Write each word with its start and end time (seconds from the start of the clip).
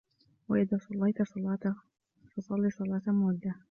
وَإِذَا 0.49 0.77
صَلَّيْت 0.89 1.21
صَلَاةً 1.21 1.75
فَصَلِّ 2.37 2.71
صَلَاةَ 2.71 3.01
مُوَدِّعٍ 3.07 3.53